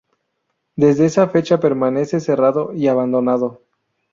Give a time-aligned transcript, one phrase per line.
[0.75, 3.61] Desde esa fecha permanece cerrado y abandonado.